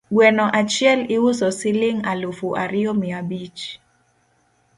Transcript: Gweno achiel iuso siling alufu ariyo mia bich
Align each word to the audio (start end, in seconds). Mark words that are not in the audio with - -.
Gweno 0.11 0.45
achiel 0.59 0.99
iuso 1.15 1.47
siling 1.59 1.99
alufu 2.11 2.47
ariyo 2.63 2.91
mia 3.01 3.19
bich 3.29 3.61